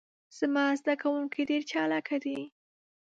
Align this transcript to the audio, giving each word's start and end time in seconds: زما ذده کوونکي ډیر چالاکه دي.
زما 0.37 0.65
ذده 0.79 0.95
کوونکي 1.01 1.41
ډیر 1.49 1.61
چالاکه 1.71 2.17
دي. 2.23 2.39